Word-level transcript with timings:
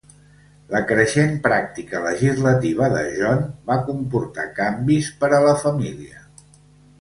La 0.75 0.79
creixent 0.91 1.35
pràctica 1.47 2.01
legislativa 2.05 2.87
de 2.95 3.03
John 3.19 3.45
va 3.69 3.77
comportar 3.91 4.47
canvis 4.61 5.13
per 5.21 5.31
a 5.39 5.43
la 5.47 5.53
família. 5.67 6.27